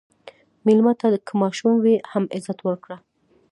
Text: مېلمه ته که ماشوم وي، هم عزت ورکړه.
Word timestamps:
مېلمه 0.65 0.93
ته 0.99 1.07
که 1.27 1.33
ماشوم 1.41 1.73
وي، 1.83 1.95
هم 2.11 2.23
عزت 2.35 2.59
ورکړه. 2.63 2.97